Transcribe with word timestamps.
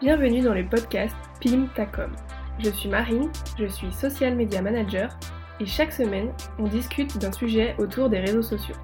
Bienvenue 0.00 0.40
dans 0.40 0.54
le 0.54 0.64
podcast 0.64 1.16
PIM 1.40 1.66
Tacom. 1.74 2.12
Je 2.58 2.70
suis 2.70 2.88
Marine, 2.88 3.30
je 3.58 3.66
suis 3.66 3.90
social 3.92 4.36
media 4.36 4.62
manager 4.62 5.18
et 5.58 5.66
chaque 5.66 5.92
semaine, 5.92 6.32
on 6.58 6.64
discute 6.64 7.18
d'un 7.18 7.32
sujet 7.32 7.74
autour 7.78 8.08
des 8.08 8.20
réseaux 8.20 8.42
sociaux. 8.42 8.76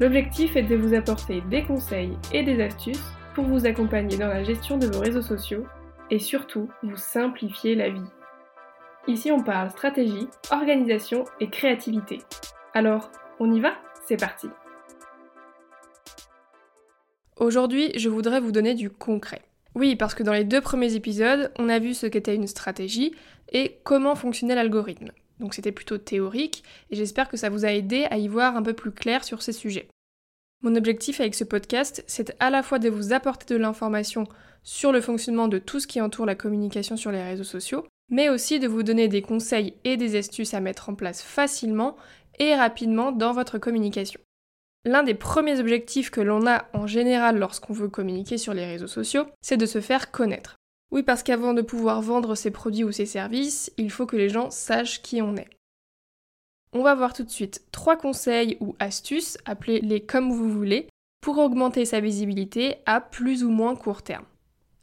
L'objectif 0.00 0.56
est 0.56 0.64
de 0.64 0.76
vous 0.76 0.94
apporter 0.94 1.40
des 1.42 1.62
conseils 1.62 2.18
et 2.32 2.42
des 2.42 2.62
astuces 2.62 3.12
pour 3.34 3.44
vous 3.44 3.66
accompagner 3.66 4.16
dans 4.16 4.28
la 4.28 4.44
gestion 4.44 4.76
de 4.76 4.86
vos 4.86 5.00
réseaux 5.00 5.22
sociaux 5.22 5.66
et 6.10 6.18
surtout 6.18 6.68
vous 6.82 6.96
simplifier 6.96 7.74
la 7.74 7.90
vie. 7.90 8.10
Ici 9.06 9.32
on 9.32 9.42
parle 9.42 9.70
stratégie, 9.70 10.28
organisation 10.50 11.24
et 11.40 11.48
créativité. 11.48 12.18
Alors, 12.78 13.10
on 13.40 13.52
y 13.52 13.58
va? 13.58 13.72
C'est 14.06 14.16
parti 14.16 14.46
Aujourd'hui, 17.36 17.90
je 17.98 18.08
voudrais 18.08 18.38
vous 18.38 18.52
donner 18.52 18.76
du 18.76 18.88
concret. 18.88 19.42
Oui, 19.74 19.96
parce 19.96 20.14
que 20.14 20.22
dans 20.22 20.32
les 20.32 20.44
deux 20.44 20.60
premiers 20.60 20.94
épisodes, 20.94 21.50
on 21.58 21.68
a 21.68 21.80
vu 21.80 21.92
ce 21.92 22.06
qu'était 22.06 22.36
une 22.36 22.46
stratégie 22.46 23.16
et 23.50 23.80
comment 23.82 24.14
fonctionnait 24.14 24.54
l'algorithme. 24.54 25.10
Donc 25.40 25.54
c'était 25.54 25.72
plutôt 25.72 25.98
théorique, 25.98 26.62
et 26.92 26.94
j'espère 26.94 27.28
que 27.28 27.36
ça 27.36 27.50
vous 27.50 27.64
a 27.64 27.72
aidé 27.72 28.06
à 28.12 28.18
y 28.18 28.28
voir 28.28 28.56
un 28.56 28.62
peu 28.62 28.74
plus 28.74 28.92
clair 28.92 29.24
sur 29.24 29.42
ces 29.42 29.52
sujets. 29.52 29.88
Mon 30.62 30.76
objectif 30.76 31.18
avec 31.18 31.34
ce 31.34 31.42
podcast, 31.42 32.04
c'est 32.06 32.36
à 32.38 32.48
la 32.48 32.62
fois 32.62 32.78
de 32.78 32.88
vous 32.88 33.12
apporter 33.12 33.54
de 33.54 33.58
l'information 33.58 34.22
sur 34.62 34.92
le 34.92 35.00
fonctionnement 35.00 35.48
de 35.48 35.58
tout 35.58 35.80
ce 35.80 35.88
qui 35.88 36.00
entoure 36.00 36.26
la 36.26 36.36
communication 36.36 36.96
sur 36.96 37.10
les 37.10 37.24
réseaux 37.24 37.42
sociaux, 37.42 37.88
mais 38.08 38.28
aussi 38.28 38.60
de 38.60 38.68
vous 38.68 38.84
donner 38.84 39.08
des 39.08 39.20
conseils 39.20 39.74
et 39.82 39.96
des 39.96 40.14
astuces 40.16 40.54
à 40.54 40.60
mettre 40.60 40.88
en 40.88 40.94
place 40.94 41.22
facilement 41.22 41.96
et 42.38 42.54
rapidement 42.54 43.12
dans 43.12 43.32
votre 43.32 43.58
communication. 43.58 44.20
L'un 44.84 45.02
des 45.02 45.14
premiers 45.14 45.60
objectifs 45.60 46.10
que 46.10 46.20
l'on 46.20 46.46
a 46.46 46.66
en 46.72 46.86
général 46.86 47.38
lorsqu'on 47.38 47.72
veut 47.72 47.88
communiquer 47.88 48.38
sur 48.38 48.54
les 48.54 48.64
réseaux 48.64 48.86
sociaux, 48.86 49.26
c'est 49.42 49.56
de 49.56 49.66
se 49.66 49.80
faire 49.80 50.10
connaître. 50.10 50.56
Oui, 50.90 51.02
parce 51.02 51.22
qu'avant 51.22 51.52
de 51.52 51.62
pouvoir 51.62 52.00
vendre 52.00 52.34
ses 52.34 52.50
produits 52.50 52.84
ou 52.84 52.92
ses 52.92 53.06
services, 53.06 53.72
il 53.76 53.90
faut 53.90 54.06
que 54.06 54.16
les 54.16 54.28
gens 54.28 54.50
sachent 54.50 55.02
qui 55.02 55.20
on 55.20 55.36
est. 55.36 55.50
On 56.72 56.82
va 56.82 56.94
voir 56.94 57.12
tout 57.12 57.24
de 57.24 57.30
suite 57.30 57.62
trois 57.72 57.96
conseils 57.96 58.56
ou 58.60 58.74
astuces, 58.78 59.38
appelez-les 59.44 60.00
comme 60.00 60.32
vous 60.32 60.50
voulez, 60.50 60.88
pour 61.20 61.38
augmenter 61.38 61.84
sa 61.84 62.00
visibilité 62.00 62.76
à 62.86 63.00
plus 63.00 63.44
ou 63.44 63.50
moins 63.50 63.74
court 63.74 64.02
terme. 64.02 64.24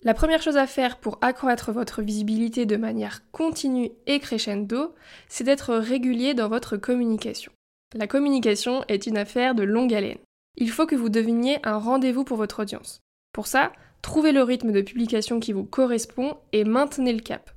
La 0.06 0.14
première 0.14 0.44
chose 0.44 0.56
à 0.56 0.68
faire 0.68 1.00
pour 1.00 1.18
accroître 1.22 1.72
votre 1.72 2.04
visibilité 2.04 2.68
de 2.68 2.78
manière 2.78 3.24
continue 3.32 3.90
et 4.06 4.20
crescendo, 4.20 4.94
c'est 5.28 5.44
d'être 5.44 5.74
régulier 5.74 6.36
dans 6.36 6.48
votre 6.48 6.78
communication. 6.78 7.52
La 7.96 8.06
communication 8.06 8.86
est 8.88 9.08
une 9.08 9.18
affaire 9.18 9.56
de 9.56 9.64
longue 9.64 9.96
haleine. 9.96 10.20
Il 10.58 10.70
faut 10.70 10.86
que 10.86 10.96
vous 10.96 11.10
deveniez 11.10 11.58
un 11.64 11.80
rendez-vous 11.80 12.24
pour 12.24 12.38
votre 12.38 12.62
audience. 12.62 13.00
Pour 13.34 13.48
ça, 13.48 13.72
trouvez 14.04 14.32
le 14.32 14.44
rythme 14.44 14.72
de 14.72 14.82
publication 14.82 15.40
qui 15.40 15.54
vous 15.54 15.64
correspond 15.64 16.38
et 16.52 16.66
maintenez 16.66 17.12
le 17.12 17.22
cap. 17.22 17.50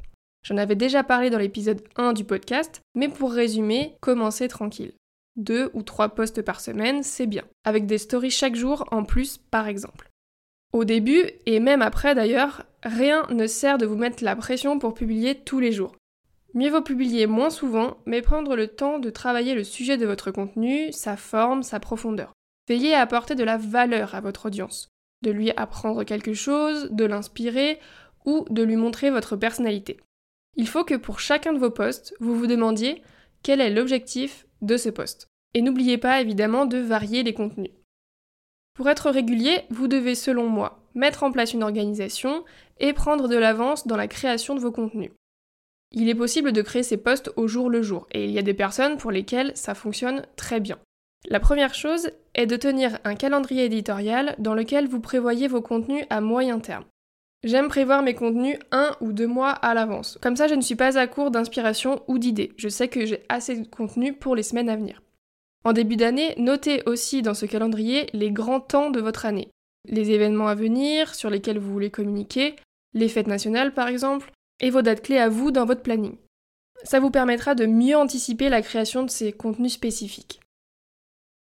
J'en 0.42 0.56
avais 0.56 0.74
déjà 0.74 1.04
parlé 1.04 1.28
dans 1.28 1.38
l'épisode 1.38 1.82
1 1.96 2.14
du 2.14 2.24
podcast, 2.24 2.80
mais 2.94 3.08
pour 3.08 3.30
résumer, 3.30 3.94
commencez 4.00 4.48
tranquille. 4.48 4.94
Deux 5.36 5.70
ou 5.74 5.82
trois 5.82 6.08
posts 6.08 6.40
par 6.40 6.62
semaine, 6.62 7.02
c'est 7.02 7.26
bien, 7.26 7.44
avec 7.64 7.84
des 7.84 7.98
stories 7.98 8.30
chaque 8.30 8.56
jour 8.56 8.86
en 8.90 9.04
plus 9.04 9.36
par 9.36 9.68
exemple. 9.68 10.07
Au 10.72 10.84
début, 10.84 11.24
et 11.46 11.60
même 11.60 11.82
après 11.82 12.14
d'ailleurs, 12.14 12.64
rien 12.82 13.26
ne 13.30 13.46
sert 13.46 13.78
de 13.78 13.86
vous 13.86 13.96
mettre 13.96 14.22
la 14.22 14.36
pression 14.36 14.78
pour 14.78 14.94
publier 14.94 15.34
tous 15.34 15.60
les 15.60 15.72
jours. 15.72 15.96
Mieux 16.54 16.70
vaut 16.70 16.82
publier 16.82 17.26
moins 17.26 17.50
souvent, 17.50 17.98
mais 18.06 18.22
prendre 18.22 18.56
le 18.56 18.68
temps 18.68 18.98
de 18.98 19.10
travailler 19.10 19.54
le 19.54 19.64
sujet 19.64 19.96
de 19.96 20.06
votre 20.06 20.30
contenu, 20.30 20.92
sa 20.92 21.16
forme, 21.16 21.62
sa 21.62 21.80
profondeur. 21.80 22.32
Veillez 22.68 22.94
à 22.94 23.00
apporter 23.00 23.34
de 23.34 23.44
la 23.44 23.56
valeur 23.56 24.14
à 24.14 24.20
votre 24.20 24.46
audience, 24.46 24.88
de 25.22 25.30
lui 25.30 25.50
apprendre 25.52 26.04
quelque 26.04 26.34
chose, 26.34 26.88
de 26.90 27.04
l'inspirer 27.04 27.78
ou 28.24 28.44
de 28.50 28.62
lui 28.62 28.76
montrer 28.76 29.10
votre 29.10 29.36
personnalité. 29.36 29.98
Il 30.56 30.68
faut 30.68 30.84
que 30.84 30.94
pour 30.94 31.20
chacun 31.20 31.52
de 31.52 31.58
vos 31.58 31.70
posts, 31.70 32.14
vous 32.20 32.36
vous 32.36 32.46
demandiez 32.46 33.02
quel 33.42 33.60
est 33.60 33.70
l'objectif 33.70 34.46
de 34.60 34.76
ce 34.76 34.88
post. 34.88 35.28
Et 35.54 35.62
n'oubliez 35.62 35.98
pas 35.98 36.20
évidemment 36.20 36.66
de 36.66 36.78
varier 36.78 37.22
les 37.22 37.34
contenus. 37.34 37.70
Pour 38.78 38.88
être 38.88 39.10
régulier, 39.10 39.62
vous 39.70 39.88
devez, 39.88 40.14
selon 40.14 40.46
moi, 40.46 40.78
mettre 40.94 41.24
en 41.24 41.32
place 41.32 41.52
une 41.52 41.64
organisation 41.64 42.44
et 42.78 42.92
prendre 42.92 43.26
de 43.26 43.34
l'avance 43.34 43.88
dans 43.88 43.96
la 43.96 44.06
création 44.06 44.54
de 44.54 44.60
vos 44.60 44.70
contenus. 44.70 45.10
Il 45.90 46.08
est 46.08 46.14
possible 46.14 46.52
de 46.52 46.62
créer 46.62 46.84
ces 46.84 46.96
posts 46.96 47.32
au 47.34 47.48
jour 47.48 47.70
le 47.70 47.82
jour, 47.82 48.06
et 48.12 48.24
il 48.24 48.30
y 48.30 48.38
a 48.38 48.42
des 48.42 48.54
personnes 48.54 48.96
pour 48.96 49.10
lesquelles 49.10 49.50
ça 49.56 49.74
fonctionne 49.74 50.24
très 50.36 50.60
bien. 50.60 50.78
La 51.28 51.40
première 51.40 51.74
chose 51.74 52.12
est 52.34 52.46
de 52.46 52.54
tenir 52.54 53.00
un 53.02 53.16
calendrier 53.16 53.64
éditorial 53.64 54.36
dans 54.38 54.54
lequel 54.54 54.86
vous 54.86 55.00
prévoyez 55.00 55.48
vos 55.48 55.60
contenus 55.60 56.06
à 56.08 56.20
moyen 56.20 56.60
terme. 56.60 56.84
J'aime 57.42 57.66
prévoir 57.66 58.02
mes 58.02 58.14
contenus 58.14 58.60
un 58.70 58.94
ou 59.00 59.12
deux 59.12 59.26
mois 59.26 59.50
à 59.50 59.74
l'avance. 59.74 60.20
Comme 60.22 60.36
ça, 60.36 60.46
je 60.46 60.54
ne 60.54 60.62
suis 60.62 60.76
pas 60.76 60.96
à 60.96 61.08
court 61.08 61.32
d'inspiration 61.32 62.04
ou 62.06 62.20
d'idées. 62.20 62.52
Je 62.56 62.68
sais 62.68 62.86
que 62.86 63.06
j'ai 63.06 63.24
assez 63.28 63.56
de 63.56 63.66
contenu 63.66 64.12
pour 64.12 64.36
les 64.36 64.44
semaines 64.44 64.70
à 64.70 64.76
venir. 64.76 65.02
En 65.68 65.74
début 65.74 65.96
d'année, 65.96 66.32
notez 66.38 66.82
aussi 66.86 67.20
dans 67.20 67.34
ce 67.34 67.44
calendrier 67.44 68.06
les 68.14 68.30
grands 68.30 68.58
temps 68.58 68.88
de 68.88 69.02
votre 69.02 69.26
année. 69.26 69.50
Les 69.86 70.12
événements 70.12 70.48
à 70.48 70.54
venir 70.54 71.14
sur 71.14 71.28
lesquels 71.28 71.58
vous 71.58 71.70
voulez 71.70 71.90
communiquer, 71.90 72.56
les 72.94 73.10
fêtes 73.10 73.26
nationales 73.26 73.74
par 73.74 73.88
exemple, 73.88 74.32
et 74.60 74.70
vos 74.70 74.80
dates 74.80 75.02
clés 75.02 75.18
à 75.18 75.28
vous 75.28 75.50
dans 75.50 75.66
votre 75.66 75.82
planning. 75.82 76.16
Ça 76.84 77.00
vous 77.00 77.10
permettra 77.10 77.54
de 77.54 77.66
mieux 77.66 77.98
anticiper 77.98 78.48
la 78.48 78.62
création 78.62 79.02
de 79.02 79.10
ces 79.10 79.30
contenus 79.30 79.74
spécifiques. 79.74 80.40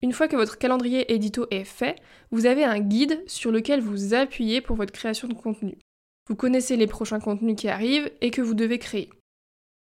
Une 0.03 0.13
fois 0.13 0.29
que 0.29 0.37
votre 0.37 0.57
calendrier 0.57 1.13
édito 1.13 1.49
est 1.51 1.65
fait, 1.65 1.97
vous 2.31 2.47
avez 2.47 2.63
un 2.63 2.79
guide 2.79 3.25
sur 3.27 3.51
lequel 3.51 3.81
vous 3.81 4.15
appuyez 4.15 4.61
pour 4.61 4.77
votre 4.77 4.93
création 4.93 5.27
de 5.27 5.35
contenu. 5.35 5.79
Vous 6.29 6.37
connaissez 6.37 6.77
les 6.77 6.87
prochains 6.87 7.19
contenus 7.19 7.57
qui 7.57 7.67
arrivent 7.67 8.13
et 8.21 8.31
que 8.31 8.41
vous 8.41 8.55
devez 8.55 8.79
créer. 8.79 9.11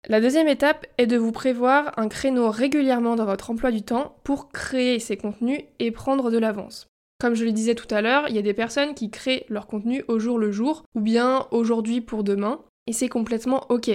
La 0.10 0.20
deuxième 0.20 0.48
étape 0.48 0.88
est 0.98 1.06
de 1.06 1.18
vous 1.18 1.32
prévoir 1.32 1.98
un 1.98 2.08
créneau 2.08 2.50
régulièrement 2.50 3.16
dans 3.16 3.26
votre 3.26 3.52
emploi 3.52 3.70
du 3.70 3.84
temps 3.84 4.16
pour 4.24 4.50
créer 4.50 4.98
ces 5.00 5.16
contenus 5.16 5.62
et 5.78 5.92
prendre 5.92 6.32
de 6.32 6.40
l'avance. 6.40 6.88
Comme 7.20 7.36
je 7.36 7.46
le 7.46 7.52
disais 7.52 7.76
tout 7.76 7.94
à 7.94 8.02
l'heure, 8.02 8.26
il 8.28 8.36
y 8.36 8.40
a 8.40 8.42
des 8.42 8.56
personnes 8.56 8.96
qui 8.96 9.12
créent 9.12 9.46
leur 9.48 9.68
contenu 9.68 10.04
au 10.08 10.18
jour 10.18 10.40
le 10.40 10.52
jour 10.52 10.84
ou 10.96 11.02
bien 11.02 11.46
aujourd'hui 11.52 12.02
pour 12.02 12.24
demain, 12.24 12.62
et 12.88 12.94
c'est 12.94 13.10
complètement 13.10 13.68
ok. 13.70 13.92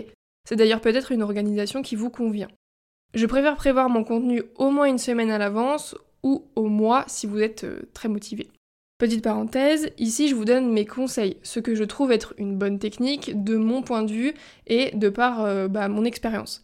C'est 0.48 0.54
d'ailleurs 0.54 0.80
peut-être 0.80 1.10
une 1.10 1.22
organisation 1.22 1.82
qui 1.82 1.96
vous 1.96 2.08
convient. 2.08 2.48
Je 3.14 3.26
préfère 3.26 3.56
prévoir 3.56 3.88
mon 3.88 4.04
contenu 4.04 4.44
au 4.54 4.70
moins 4.70 4.86
une 4.86 4.98
semaine 4.98 5.32
à 5.32 5.38
l'avance 5.38 5.96
ou 6.22 6.44
au 6.54 6.68
mois 6.68 7.02
si 7.08 7.26
vous 7.26 7.40
êtes 7.40 7.64
euh, 7.64 7.88
très 7.94 8.08
motivé. 8.08 8.48
Petite 8.98 9.22
parenthèse, 9.22 9.90
ici 9.98 10.26
je 10.28 10.34
vous 10.34 10.46
donne 10.46 10.72
mes 10.72 10.86
conseils, 10.86 11.36
ce 11.42 11.60
que 11.60 11.74
je 11.74 11.84
trouve 11.84 12.12
être 12.12 12.32
une 12.38 12.56
bonne 12.56 12.78
technique 12.78 13.44
de 13.44 13.56
mon 13.56 13.82
point 13.82 14.02
de 14.02 14.10
vue 14.10 14.32
et 14.66 14.90
de 14.96 15.10
par 15.10 15.44
euh, 15.44 15.68
bah, 15.68 15.88
mon 15.88 16.06
expérience. 16.06 16.62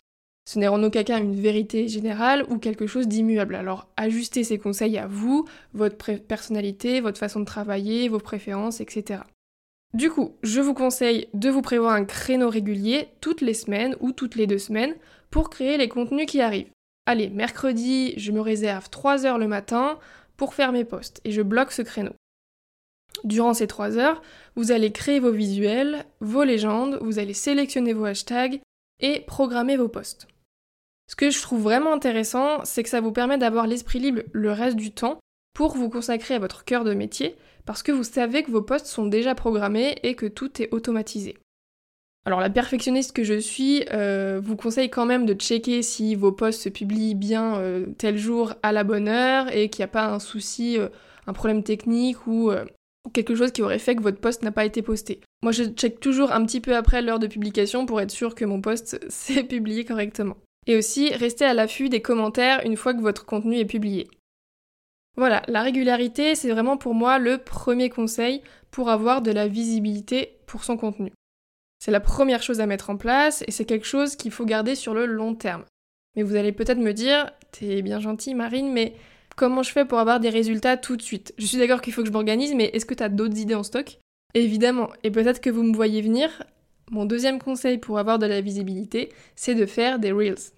Ce 0.49 0.59
n'est 0.59 0.69
en 0.69 0.83
aucun 0.83 1.03
cas 1.03 1.21
une 1.21 1.39
vérité 1.39 1.89
générale 1.89 2.47
ou 2.49 2.57
quelque 2.57 2.87
chose 2.87 3.07
d'immuable. 3.07 3.55
Alors 3.55 3.87
ajustez 3.99 4.45
ces 4.45 4.59
conseils 4.59 4.97
à 4.97 5.07
vous, 5.07 5.47
votre 5.75 5.97
personnalité, 6.17 7.03
votre 7.03 7.19
façon 7.19 7.41
de 7.41 7.45
travailler, 7.45 8.09
vos 8.09 8.19
préférences, 8.19 8.81
etc. 8.81 9.21
Du 9.93 10.09
coup, 10.09 10.37
je 10.43 10.63
vous 10.63 10.73
conseille 10.73 11.29
de 11.35 11.51
vous 11.51 11.61
prévoir 11.61 11.93
un 11.93 12.07
créneau 12.07 12.49
régulier 12.49 13.09
toutes 13.21 13.43
les 13.43 13.53
semaines 13.53 13.95
ou 14.01 14.13
toutes 14.13 14.37
les 14.37 14.47
deux 14.47 14.59
semaines 14.59 14.95
pour 15.31 15.51
créer 15.51 15.77
les 15.77 15.89
contenus 15.89 16.27
qui 16.27 16.41
arrivent. 16.41 16.71
Allez, 17.05 17.29
mercredi, 17.29 18.15
je 18.17 18.33
me 18.33 18.41
réserve 18.41 18.89
3 18.89 19.27
heures 19.27 19.39
le 19.39 19.49
matin 19.49 19.99
pour 20.39 20.55
faire 20.55 20.73
mes 20.73 20.85
posts 20.85 21.21
et 21.25 21.31
je 21.31 21.43
bloque 21.43 21.73
ce 21.73 21.83
créneau. 21.83 22.15
Durant 23.25 23.55
ces 23.55 23.67
3 23.67 23.99
heures, 23.99 24.23
vous 24.57 24.73
allez 24.73 24.93
créer 24.93 25.21
vos 25.21 25.31
visuels, 25.31 26.05
vos 26.21 26.45
légendes, 26.45 26.99
vous 27.01 27.19
allez 27.19 27.35
sélectionner 27.35 27.93
vos 27.93 28.05
hashtags 28.05 28.61
et 29.01 29.21
programmer 29.21 29.77
vos 29.77 29.89
posts. 29.89 30.27
Ce 31.09 31.17
que 31.17 31.31
je 31.31 31.43
trouve 31.43 31.63
vraiment 31.63 31.93
intéressant, 31.93 32.65
c'est 32.65 32.83
que 32.83 32.89
ça 32.89 33.01
vous 33.01 33.13
permet 33.13 33.39
d'avoir 33.39 33.67
l'esprit 33.67 33.99
libre 33.99 34.23
le 34.33 34.53
reste 34.53 34.77
du 34.77 34.93
temps 34.93 35.19
pour 35.55 35.77
vous 35.77 35.91
consacrer 35.91 36.35
à 36.35 36.39
votre 36.39 36.65
cœur 36.65 36.85
de 36.85 36.95
métier, 36.95 37.37
parce 37.67 37.83
que 37.83 37.93
vous 37.93 38.05
savez 38.05 38.43
que 38.43 38.51
vos 38.51 38.63
postes 38.63 38.87
sont 38.87 39.07
déjà 39.07 39.35
programmés 39.35 39.99
et 40.03 40.15
que 40.15 40.27
tout 40.27 40.63
est 40.63 40.73
automatisé. 40.73 41.37
Alors 42.25 42.41
la 42.41 42.51
perfectionniste 42.51 43.13
que 43.13 43.25
je 43.25 43.39
suis 43.39 43.85
euh, 43.93 44.41
vous 44.43 44.57
conseille 44.57 44.91
quand 44.91 45.07
même 45.07 45.27
de 45.27 45.35
checker 45.35 45.83
si 45.83 46.15
vos 46.15 46.31
posts 46.31 46.63
se 46.63 46.69
publient 46.69 47.17
bien 47.17 47.57
euh, 47.57 47.87
tel 47.99 48.17
jour 48.17 48.55
à 48.63 48.71
la 48.71 48.85
bonne 48.85 49.09
heure 49.09 49.53
et 49.55 49.69
qu'il 49.69 49.81
n'y 49.81 49.87
a 49.87 49.89
pas 49.89 50.07
un 50.07 50.21
souci, 50.21 50.79
euh, 50.79 50.89
un 51.27 51.33
problème 51.33 51.65
technique 51.65 52.27
ou 52.29 52.53
quelque 53.13 53.35
chose 53.35 53.53
qui 53.53 53.63
aurait 53.63 53.79
fait 53.79 53.97
que 53.97 54.03
votre 54.03 54.21
post 54.21 54.43
n'a 54.43 54.53
pas 54.53 54.65
été 54.65 54.83
posté. 54.83 55.21
Moi 55.43 55.53
je 55.53 55.65
check 55.65 56.01
toujours 56.01 56.33
un 56.33 56.45
petit 56.45 56.61
peu 56.61 56.77
après 56.77 57.03
l'heure 57.03 57.19
de 57.19 57.27
publication 57.27 57.87
pour 57.87 58.01
être 58.01 58.11
sûr 58.11 58.35
que 58.35 58.45
mon 58.45 58.61
post 58.61 59.01
s'est 59.09 59.45
publié 59.45 59.85
correctement. 59.85 60.37
Et 60.67 60.77
aussi 60.77 61.11
restez 61.11 61.45
à 61.45 61.55
l'affût 61.55 61.89
des 61.89 62.03
commentaires 62.03 62.65
une 62.65 62.77
fois 62.77 62.95
que 62.95 63.01
votre 63.01 63.27
contenu 63.27 63.59
est 63.59 63.65
publié. 63.65 64.09
Voilà, 65.17 65.43
la 65.47 65.63
régularité, 65.63 66.35
c'est 66.35 66.51
vraiment 66.51 66.77
pour 66.77 66.95
moi 66.95 67.19
le 67.19 67.39
premier 67.39 67.91
conseil 67.91 68.43
pour 68.71 68.89
avoir 68.89 69.21
de 69.21 69.31
la 69.31 69.47
visibilité 69.47 70.39
pour 70.47 70.65
son 70.65 70.77
contenu. 70.77 71.13
C'est 71.81 71.91
la 71.91 72.01
première 72.01 72.43
chose 72.43 72.61
à 72.61 72.67
mettre 72.67 72.91
en 72.91 72.97
place 72.97 73.43
et 73.47 73.51
c'est 73.51 73.65
quelque 73.65 73.87
chose 73.87 74.17
qu'il 74.17 74.31
faut 74.31 74.47
garder 74.47 74.75
sur 74.75 74.95
le 74.95 75.05
long 75.05 75.35
terme. 75.35 75.65
Mais 76.17 76.23
vous 76.23 76.37
allez 76.37 76.53
peut-être 76.53 76.79
me 76.79 76.93
dire, 76.93 77.31
t'es 77.51 77.83
bien 77.83 78.01
gentille 78.01 78.35
Marine, 78.35 78.73
mais 78.73 78.95
comment 79.37 79.63
je 79.63 79.73
fais 79.73 79.85
pour 79.85 79.99
avoir 79.99 80.21
des 80.21 80.31
résultats 80.31 80.77
tout 80.77 80.97
de 80.97 81.03
suite 81.03 81.35
Je 81.39 81.47
suis 81.47 81.59
d'accord 81.59 81.81
qu'il 81.81 81.93
faut 81.93 82.03
que 82.03 82.09
je 82.09 82.13
m'organise, 82.13 82.55
mais 82.55 82.71
est-ce 82.73 82.87
que 82.87 82.95
t'as 82.95 83.09
d'autres 83.09 83.39
idées 83.39 83.55
en 83.55 83.63
stock? 83.63 83.99
Évidemment, 84.35 84.89
et 85.03 85.11
peut-être 85.11 85.41
que 85.41 85.51
vous 85.51 85.63
me 85.63 85.75
voyez 85.75 86.01
venir, 86.01 86.45
mon 86.91 87.05
deuxième 87.05 87.39
conseil 87.39 87.79
pour 87.79 87.99
avoir 87.99 88.19
de 88.19 88.27
la 88.27 88.41
visibilité, 88.41 89.13
c'est 89.37 89.55
de 89.55 89.67
faire 89.67 89.99
des 89.99 90.13
Reels. 90.13 90.53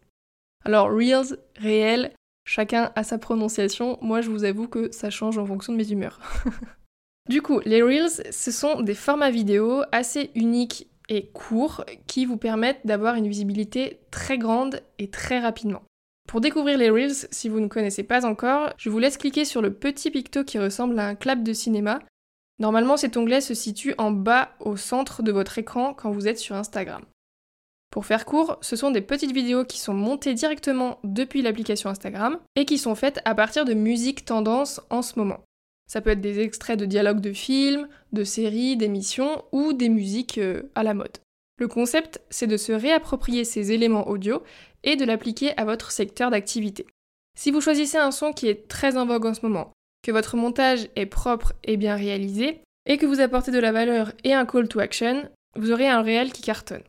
Alors 0.65 0.91
Reels, 0.91 1.38
réel, 1.56 2.12
chacun 2.47 2.93
a 2.94 3.05
sa 3.05 3.19
prononciation, 3.19 3.99
moi 4.00 4.21
je 4.21 4.31
vous 4.31 4.44
avoue 4.44 4.69
que 4.69 4.93
ça 4.93 5.11
change 5.11 5.38
en 5.38 5.47
fonction 5.47 5.73
de 5.73 5.79
mes 5.79 5.91
humeurs. 5.91 6.20
du 7.29 7.43
coup, 7.43 7.61
les 7.65 7.82
Reels, 7.82 8.31
ce 8.31 8.50
sont 8.50 8.81
des 8.81 8.94
formats 8.94 9.31
vidéo 9.31 9.82
assez 9.93 10.31
uniques 10.35 10.88
et 11.09 11.27
courts 11.27 11.85
qui 12.06 12.25
vous 12.25 12.37
permettent 12.37 12.85
d'avoir 12.85 13.15
une 13.17 13.29
visibilité 13.29 14.00
très 14.11 14.38
grande 14.38 14.81
et 14.99 15.11
très 15.11 15.41
rapidement. 15.41 15.82
Pour 16.29 16.41
découvrir 16.41 16.79
les 16.79 16.91
Reels, 16.91 17.29
si 17.31 17.49
vous 17.49 17.61
ne 17.61 17.69
connaissez 17.69 18.03
pas 18.03 18.26
encore, 18.26 18.73
je 18.76 18.91
vous 18.91 18.99
laisse 18.99 19.19
cliquer 19.19 19.44
sur 19.44 19.62
le 19.62 19.73
petit 19.73 20.11
picto 20.11 20.44
qui 20.44 20.59
ressemble 20.59 20.99
à 20.99 21.06
un 21.06 21.15
clap 21.15 21.43
de 21.43 21.53
cinéma. 21.53 22.00
Normalement, 22.59 22.97
cet 22.97 23.17
onglet 23.17 23.41
se 23.41 23.55
situe 23.55 23.94
en 23.99 24.11
bas 24.11 24.50
au 24.61 24.76
centre 24.76 25.23
de 25.23 25.32
votre 25.32 25.59
écran 25.59 25.94
quand 25.94 26.11
vous 26.11 26.26
êtes 26.26 26.38
sur 26.38 26.56
Instagram. 26.56 27.03
Pour 27.91 28.06
faire 28.06 28.25
court, 28.25 28.59
ce 28.61 28.75
sont 28.75 28.91
des 28.91 29.03
petites 29.03 29.32
vidéos 29.32 29.65
qui 29.65 29.79
sont 29.79 29.94
montées 29.94 30.35
directement 30.35 30.99
depuis 31.05 31.43
l'application 31.43 31.91
Instagram 31.91 32.38
et 32.56 32.65
qui 32.65 32.79
sont 32.79 32.97
faites 32.97 33.20
à 33.25 33.37
partir 33.37 33.65
de 33.65 33.75
musique 33.75 34.25
tendance 34.25 34.81
en 34.91 35.03
ce 35.03 35.17
moment. 35.17 35.44
Ça 35.87 36.00
peut 36.00 36.11
être 36.11 36.20
des 36.20 36.41
extraits 36.41 36.79
de 36.79 36.87
dialogues 36.87 37.20
de 37.20 37.32
films, 37.32 37.88
de 38.12 38.25
séries, 38.25 38.77
d'émissions 38.77 39.44
ou 39.53 39.73
des 39.73 39.88
musiques 39.88 40.38
euh, 40.38 40.62
à 40.75 40.82
la 40.82 40.94
mode. 40.94 41.19
Le 41.59 41.69
concept, 41.69 42.21
c'est 42.31 42.47
de 42.47 42.56
se 42.56 42.73
réapproprier 42.73 43.45
ces 43.45 43.73
éléments 43.73 44.09
audio 44.09 44.43
et 44.83 44.97
de 44.97 45.05
l'appliquer 45.05 45.56
à 45.56 45.65
votre 45.65 45.93
secteur 45.93 46.31
d'activité. 46.31 46.87
Si 47.39 47.51
vous 47.51 47.61
choisissez 47.61 47.99
un 47.99 48.11
son 48.11 48.33
qui 48.33 48.49
est 48.49 48.69
très 48.69 48.97
en 48.97 49.06
vogue 49.06 49.27
en 49.27 49.35
ce 49.35 49.43
moment, 49.43 49.73
que 50.03 50.12
votre 50.12 50.37
montage 50.37 50.89
est 50.97 51.06
propre 51.06 51.53
et 51.65 51.77
bien 51.77 51.97
réalisé, 51.97 52.61
et 52.87 52.99
que 52.99 53.06
vous 53.06 53.21
apportez 53.21 53.51
de 53.51 53.59
la 53.59 53.73
valeur 53.73 54.12
et 54.25 54.35
un 54.35 54.47
call 54.47 54.69
to 54.69 54.81
action, 54.81 55.29
vous 55.56 55.71
aurez 55.71 55.89
un 55.89 56.03
réel 56.03 56.33
qui 56.33 56.43
cartonne. 56.43 56.83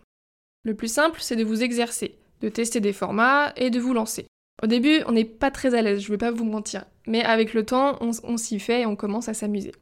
Le 0.63 0.75
plus 0.75 0.91
simple, 0.91 1.19
c'est 1.21 1.35
de 1.35 1.43
vous 1.43 1.63
exercer, 1.63 2.17
de 2.41 2.49
tester 2.49 2.79
des 2.79 2.93
formats 2.93 3.53
et 3.55 3.69
de 3.69 3.79
vous 3.79 3.93
lancer. 3.93 4.25
Au 4.63 4.67
début, 4.67 5.01
on 5.07 5.11
n'est 5.11 5.25
pas 5.25 5.51
très 5.51 5.75
à 5.75 5.81
l'aise, 5.81 6.01
je 6.01 6.09
vais 6.09 6.17
pas 6.17 6.31
vous 6.31 6.45
mentir, 6.45 6.85
mais 7.07 7.23
avec 7.23 7.53
le 7.53 7.65
temps, 7.65 7.97
on, 8.01 8.37
s'y 8.37 8.59
fait 8.59 8.81
et 8.81 8.85
on 8.85 8.95
commence 8.95 9.29
à 9.29 9.33
s'amuser. 9.33 9.73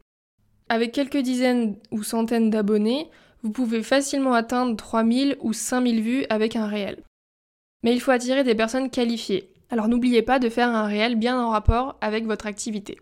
Avec 0.69 0.91
quelques 0.91 1.18
dizaines 1.18 1.77
ou 1.91 2.03
centaines 2.03 2.50
d'abonnés, 2.50 3.09
vous 3.44 3.51
pouvez 3.51 3.84
facilement 3.84 4.34
atteindre 4.34 4.75
3000 4.75 5.38
ou 5.42 5.54
5000 5.54 6.01
vues 6.01 6.25
avec 6.30 6.56
un 6.56 6.66
réel. 6.66 7.04
Mais 7.84 7.94
il 7.94 8.00
faut 8.00 8.12
attirer 8.12 8.44
des 8.44 8.56
personnes 8.56 8.90
qualifiées, 8.90 9.51
alors 9.69 9.88
n'oubliez 9.88 10.22
pas 10.22 10.40
de 10.40 10.50
faire 10.50 10.69
un 10.69 10.86
réel 10.86 11.16
bien 11.16 11.40
en 11.40 11.50
rapport 11.50 11.98
avec 12.00 12.25
votre 12.25 12.48
activité. 12.48 13.00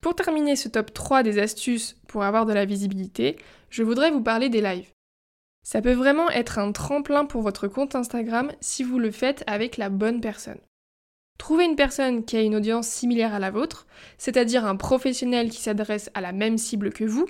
Pour 0.00 0.14
terminer 0.14 0.56
ce 0.56 0.68
top 0.68 0.94
3 0.94 1.22
des 1.22 1.38
astuces 1.38 1.96
pour 2.06 2.22
avoir 2.22 2.46
de 2.46 2.52
la 2.52 2.64
visibilité, 2.64 3.36
je 3.68 3.82
voudrais 3.82 4.10
vous 4.10 4.22
parler 4.22 4.48
des 4.48 4.62
lives. 4.62 4.90
Ça 5.62 5.82
peut 5.82 5.92
vraiment 5.92 6.30
être 6.30 6.58
un 6.58 6.72
tremplin 6.72 7.26
pour 7.26 7.42
votre 7.42 7.68
compte 7.68 7.94
Instagram 7.94 8.50
si 8.60 8.82
vous 8.82 8.98
le 8.98 9.10
faites 9.10 9.44
avec 9.46 9.76
la 9.76 9.90
bonne 9.90 10.20
personne. 10.20 10.60
Trouvez 11.38 11.64
une 11.64 11.76
personne 11.76 12.24
qui 12.24 12.36
a 12.36 12.42
une 12.42 12.56
audience 12.56 12.86
similaire 12.86 13.34
à 13.34 13.38
la 13.38 13.50
vôtre, 13.50 13.86
c'est-à-dire 14.16 14.64
un 14.64 14.76
professionnel 14.76 15.50
qui 15.50 15.60
s'adresse 15.60 16.10
à 16.14 16.20
la 16.20 16.32
même 16.32 16.58
cible 16.58 16.92
que 16.92 17.04
vous, 17.04 17.26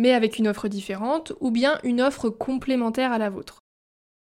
mais 0.00 0.14
avec 0.14 0.38
une 0.38 0.48
offre 0.48 0.66
différente, 0.68 1.34
ou 1.40 1.50
bien 1.50 1.78
une 1.84 2.00
offre 2.00 2.30
complémentaire 2.30 3.12
à 3.12 3.18
la 3.18 3.28
vôtre. 3.28 3.58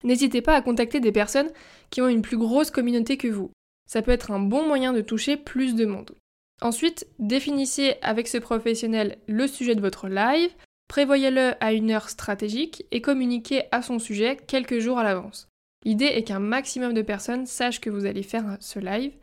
N'hésitez 0.05 0.41
pas 0.41 0.55
à 0.55 0.63
contacter 0.63 1.01
des 1.01 1.11
personnes 1.11 1.51
qui 1.91 2.01
ont 2.01 2.07
une 2.07 2.23
plus 2.23 2.37
grosse 2.37 2.71
communauté 2.71 3.17
que 3.17 3.27
vous. 3.27 3.51
Ça 3.89 4.01
peut 4.01 4.13
être 4.13 4.31
un 4.31 4.39
bon 4.39 4.65
moyen 4.65 4.93
de 4.93 5.01
toucher 5.01 5.37
plus 5.37 5.75
de 5.75 5.85
monde. 5.85 6.15
Ensuite, 6.63 7.09
définissez 7.19 7.97
avec 8.01 8.29
ce 8.29 8.39
professionnel 8.39 9.19
le 9.27 9.49
sujet 9.49 9.75
de 9.75 9.81
votre 9.81 10.07
live, 10.07 10.51
prévoyez-le 10.87 11.55
à 11.59 11.73
une 11.73 11.91
heure 11.91 12.11
stratégique 12.11 12.87
et 12.93 13.01
communiquez 13.01 13.65
à 13.73 13.83
son 13.83 13.99
sujet 13.99 14.37
quelques 14.47 14.79
jours 14.79 15.01
à 15.01 15.03
l'avance. 15.05 15.49
L'idée 15.85 16.05
est 16.05 16.23
qu'un 16.23 16.39
maximum 16.39 16.95
de 16.95 17.03
personnes 17.03 17.47
sachent 17.47 17.81
que 17.81 17.91
vous 17.91 18.07
allez 18.07 18.23
faire 18.23 18.57
ce 18.61 18.79
live 18.79 19.15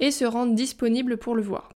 et 0.00 0.10
se 0.10 0.24
rendent 0.24 0.56
disponibles 0.56 1.16
pour 1.16 1.36
le 1.36 1.42
voir. 1.42 1.70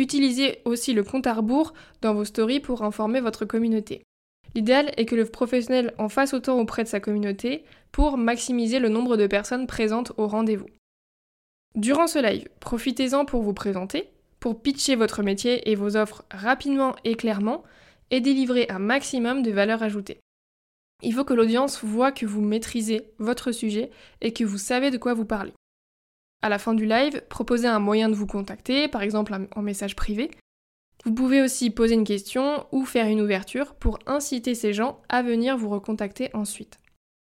Utilisez 0.00 0.62
aussi 0.64 0.94
le 0.94 1.04
compte 1.04 1.26
à 1.26 1.34
rebours 1.34 1.74
dans 2.00 2.14
vos 2.14 2.24
stories 2.24 2.60
pour 2.60 2.84
informer 2.84 3.20
votre 3.20 3.44
communauté. 3.44 4.02
L'idéal 4.54 4.94
est 4.96 5.04
que 5.04 5.14
le 5.14 5.26
professionnel 5.26 5.92
en 5.98 6.08
fasse 6.08 6.32
autant 6.32 6.58
auprès 6.58 6.84
de 6.84 6.88
sa 6.88 7.00
communauté 7.00 7.64
pour 7.92 8.16
maximiser 8.16 8.78
le 8.78 8.88
nombre 8.88 9.18
de 9.18 9.26
personnes 9.26 9.66
présentes 9.66 10.12
au 10.16 10.26
rendez-vous. 10.26 10.68
Durant 11.74 12.06
ce 12.06 12.18
live, 12.18 12.48
profitez-en 12.60 13.26
pour 13.26 13.42
vous 13.42 13.52
présenter, 13.52 14.08
pour 14.40 14.62
pitcher 14.62 14.96
votre 14.96 15.22
métier 15.22 15.70
et 15.70 15.74
vos 15.74 15.98
offres 15.98 16.24
rapidement 16.30 16.96
et 17.04 17.14
clairement 17.14 17.62
et 18.10 18.22
délivrer 18.22 18.68
un 18.70 18.78
maximum 18.78 19.42
de 19.42 19.50
valeur 19.50 19.82
ajoutée. 19.82 20.18
Il 21.02 21.12
faut 21.12 21.24
que 21.24 21.34
l'audience 21.34 21.84
voit 21.84 22.10
que 22.10 22.24
vous 22.24 22.40
maîtrisez 22.40 23.02
votre 23.18 23.52
sujet 23.52 23.90
et 24.22 24.32
que 24.32 24.44
vous 24.44 24.56
savez 24.56 24.90
de 24.90 24.96
quoi 24.96 25.12
vous 25.12 25.26
parlez. 25.26 25.52
À 26.42 26.48
la 26.48 26.58
fin 26.58 26.74
du 26.74 26.86
live, 26.86 27.22
proposez 27.28 27.66
un 27.66 27.78
moyen 27.78 28.08
de 28.08 28.14
vous 28.14 28.26
contacter, 28.26 28.88
par 28.88 29.02
exemple 29.02 29.36
en 29.54 29.62
message 29.62 29.94
privé. 29.94 30.30
Vous 31.04 31.14
pouvez 31.14 31.42
aussi 31.42 31.70
poser 31.70 31.94
une 31.94 32.04
question 32.04 32.66
ou 32.72 32.84
faire 32.84 33.06
une 33.06 33.20
ouverture 33.20 33.74
pour 33.74 33.98
inciter 34.06 34.54
ces 34.54 34.72
gens 34.72 35.00
à 35.08 35.22
venir 35.22 35.56
vous 35.56 35.68
recontacter 35.68 36.30
ensuite. 36.34 36.78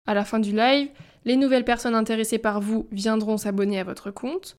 À 0.07 0.15
la 0.15 0.25
fin 0.25 0.39
du 0.39 0.53
live, 0.53 0.91
les 1.25 1.37
nouvelles 1.37 1.65
personnes 1.65 1.95
intéressées 1.95 2.39
par 2.39 2.61
vous 2.61 2.87
viendront 2.93 3.39
s'abonner 3.39 3.79
à 3.79 3.85
votre 3.85 4.11
compte. 4.11 4.57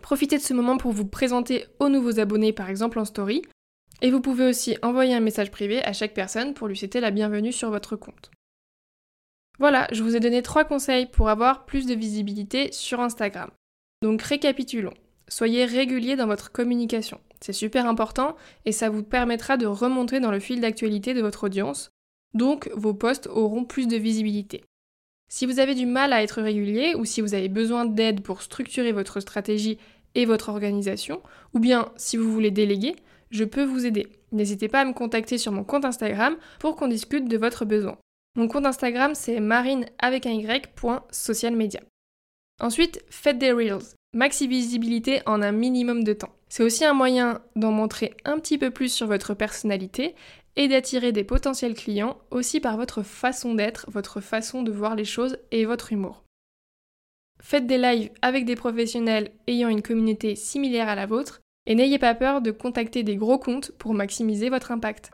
Profitez 0.00 0.38
de 0.38 0.42
ce 0.42 0.54
moment 0.54 0.78
pour 0.78 0.92
vous 0.92 1.06
présenter 1.06 1.66
aux 1.80 1.88
nouveaux 1.88 2.18
abonnés, 2.18 2.52
par 2.52 2.70
exemple 2.70 2.98
en 2.98 3.04
story. 3.04 3.42
Et 4.02 4.10
vous 4.10 4.20
pouvez 4.20 4.46
aussi 4.46 4.76
envoyer 4.82 5.14
un 5.14 5.20
message 5.20 5.50
privé 5.50 5.82
à 5.84 5.92
chaque 5.92 6.14
personne 6.14 6.54
pour 6.54 6.68
lui 6.68 6.76
souhaiter 6.76 7.00
la 7.00 7.10
bienvenue 7.10 7.52
sur 7.52 7.70
votre 7.70 7.96
compte. 7.96 8.30
Voilà, 9.58 9.88
je 9.90 10.02
vous 10.02 10.16
ai 10.16 10.20
donné 10.20 10.42
trois 10.42 10.64
conseils 10.64 11.06
pour 11.06 11.30
avoir 11.30 11.64
plus 11.64 11.86
de 11.86 11.94
visibilité 11.94 12.72
sur 12.72 13.00
Instagram. 13.00 13.50
Donc 14.02 14.22
récapitulons. 14.22 14.94
Soyez 15.28 15.64
régulier 15.64 16.16
dans 16.16 16.26
votre 16.26 16.52
communication. 16.52 17.20
C'est 17.40 17.52
super 17.52 17.86
important 17.86 18.36
et 18.64 18.72
ça 18.72 18.88
vous 18.88 19.02
permettra 19.02 19.56
de 19.56 19.66
remonter 19.66 20.20
dans 20.20 20.30
le 20.30 20.40
fil 20.40 20.60
d'actualité 20.60 21.14
de 21.14 21.20
votre 21.20 21.44
audience. 21.44 21.90
Donc 22.34 22.70
vos 22.74 22.94
posts 22.94 23.26
auront 23.26 23.64
plus 23.64 23.88
de 23.88 23.96
visibilité. 23.96 24.64
Si 25.28 25.46
vous 25.46 25.58
avez 25.58 25.74
du 25.74 25.86
mal 25.86 26.12
à 26.12 26.22
être 26.22 26.40
régulier 26.40 26.94
ou 26.94 27.04
si 27.04 27.20
vous 27.20 27.34
avez 27.34 27.48
besoin 27.48 27.84
d'aide 27.84 28.22
pour 28.22 28.42
structurer 28.42 28.92
votre 28.92 29.20
stratégie 29.20 29.78
et 30.14 30.24
votre 30.24 30.48
organisation, 30.48 31.20
ou 31.52 31.58
bien 31.58 31.92
si 31.96 32.16
vous 32.16 32.32
voulez 32.32 32.52
déléguer, 32.52 32.94
je 33.30 33.44
peux 33.44 33.64
vous 33.64 33.86
aider. 33.86 34.06
N'hésitez 34.30 34.68
pas 34.68 34.80
à 34.80 34.84
me 34.84 34.92
contacter 34.92 35.36
sur 35.36 35.50
mon 35.50 35.64
compte 35.64 35.84
Instagram 35.84 36.36
pour 36.60 36.76
qu'on 36.76 36.88
discute 36.88 37.28
de 37.28 37.36
votre 37.36 37.64
besoin. 37.64 37.98
Mon 38.36 38.48
compte 38.48 38.66
Instagram, 38.66 39.14
c'est 39.14 39.40
marine 39.40 39.86
avec 39.98 40.26
un 40.26 40.32
y, 40.32 40.62
social 41.10 41.56
media. 41.56 41.80
Ensuite, 42.60 43.04
faites 43.10 43.38
des 43.38 43.52
reels. 43.52 43.94
Maxi 44.14 44.46
visibilité 44.46 45.20
en 45.26 45.42
un 45.42 45.52
minimum 45.52 46.02
de 46.02 46.14
temps. 46.14 46.34
C'est 46.48 46.62
aussi 46.62 46.84
un 46.84 46.94
moyen 46.94 47.42
d'en 47.54 47.72
montrer 47.72 48.14
un 48.24 48.38
petit 48.38 48.56
peu 48.56 48.70
plus 48.70 48.92
sur 48.92 49.06
votre 49.06 49.34
personnalité 49.34 50.14
et 50.56 50.68
d'attirer 50.68 51.12
des 51.12 51.24
potentiels 51.24 51.74
clients 51.74 52.16
aussi 52.30 52.60
par 52.60 52.76
votre 52.76 53.02
façon 53.02 53.54
d'être, 53.54 53.90
votre 53.90 54.20
façon 54.20 54.62
de 54.62 54.72
voir 54.72 54.94
les 54.94 55.04
choses 55.04 55.38
et 55.50 55.66
votre 55.66 55.92
humour. 55.92 56.22
Faites 57.42 57.66
des 57.66 57.76
lives 57.76 58.10
avec 58.22 58.46
des 58.46 58.56
professionnels 58.56 59.32
ayant 59.46 59.68
une 59.68 59.82
communauté 59.82 60.34
similaire 60.34 60.88
à 60.88 60.94
la 60.94 61.04
vôtre 61.04 61.40
et 61.66 61.74
n'ayez 61.74 61.98
pas 61.98 62.14
peur 62.14 62.40
de 62.40 62.52
contacter 62.52 63.02
des 63.02 63.16
gros 63.16 63.38
comptes 63.38 63.72
pour 63.72 63.92
maximiser 63.92 64.48
votre 64.48 64.72
impact. 64.72 65.10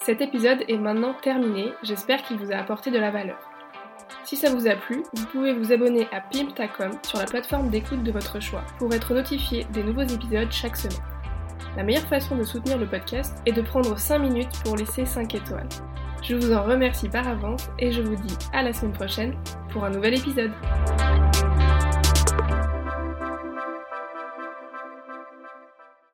Cet 0.00 0.20
épisode 0.20 0.64
est 0.68 0.78
maintenant 0.78 1.14
terminé, 1.22 1.72
j'espère 1.82 2.22
qu'il 2.22 2.36
vous 2.36 2.52
a 2.52 2.56
apporté 2.56 2.90
de 2.90 2.98
la 2.98 3.10
valeur. 3.10 3.51
Si 4.24 4.36
ça 4.36 4.54
vous 4.54 4.66
a 4.66 4.76
plu, 4.76 5.02
vous 5.14 5.26
pouvez 5.26 5.52
vous 5.52 5.72
abonner 5.72 6.06
à 6.12 6.20
Pimptacom 6.20 6.92
sur 7.02 7.18
la 7.18 7.26
plateforme 7.26 7.70
d'écoute 7.70 8.02
de 8.02 8.12
votre 8.12 8.40
choix 8.40 8.62
pour 8.78 8.92
être 8.94 9.14
notifié 9.14 9.64
des 9.72 9.82
nouveaux 9.82 10.02
épisodes 10.02 10.50
chaque 10.50 10.76
semaine. 10.76 10.98
La 11.76 11.82
meilleure 11.82 12.06
façon 12.06 12.36
de 12.36 12.44
soutenir 12.44 12.78
le 12.78 12.86
podcast 12.86 13.38
est 13.46 13.52
de 13.52 13.62
prendre 13.62 13.98
5 13.98 14.18
minutes 14.18 14.62
pour 14.64 14.76
laisser 14.76 15.06
5 15.06 15.34
étoiles. 15.34 15.68
Je 16.22 16.36
vous 16.36 16.52
en 16.52 16.62
remercie 16.62 17.08
par 17.08 17.26
avance 17.26 17.68
et 17.78 17.90
je 17.90 18.00
vous 18.00 18.14
dis 18.14 18.36
à 18.52 18.62
la 18.62 18.72
semaine 18.72 18.92
prochaine 18.92 19.34
pour 19.70 19.84
un 19.84 19.90
nouvel 19.90 20.14
épisode. 20.14 20.52